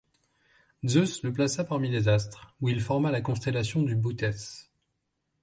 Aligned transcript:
Zeus 0.83 1.21
le 1.21 1.31
plaça 1.31 1.63
parmi 1.63 1.87
les 1.87 2.07
astres, 2.07 2.55
où 2.59 2.69
il 2.69 2.81
forma 2.81 3.11
la 3.11 3.21
constellation 3.21 3.83
du 3.83 3.95
Bootès. 3.95 4.71